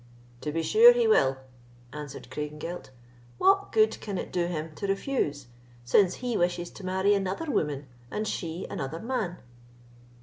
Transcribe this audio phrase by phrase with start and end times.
[0.41, 1.37] "To be sure he will,"
[1.93, 2.89] answered Craigengelt;
[3.37, 5.45] "what good can it do him to refuse,
[5.85, 9.37] since he wishes to marry another woman and she another man?"